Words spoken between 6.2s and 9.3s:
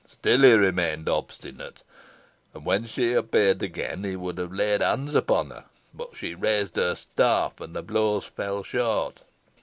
raised her staff, and the blows fell short.